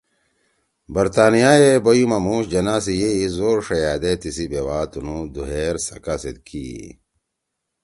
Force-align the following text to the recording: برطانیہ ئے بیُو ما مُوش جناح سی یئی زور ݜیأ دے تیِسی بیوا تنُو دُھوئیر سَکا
برطانیہ 0.93 1.51
ئے 1.59 1.71
بیُو 1.83 2.05
ما 2.09 2.17
مُوش 2.25 2.43
جناح 2.51 2.79
سی 2.85 2.93
یئی 3.01 3.23
زور 3.35 3.57
ݜیأ 3.65 3.93
دے 4.01 4.11
تیِسی 4.21 4.45
بیوا 4.51 4.79
تنُو 4.91 5.17
دُھوئیر 5.33 5.75
سَکا 5.87 6.15